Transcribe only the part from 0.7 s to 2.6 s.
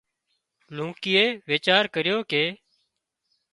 لونڪيئي ويچار ڪريو ڪي